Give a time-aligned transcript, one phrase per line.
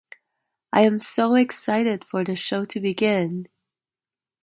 [0.73, 3.47] I am so excited for the show to begin!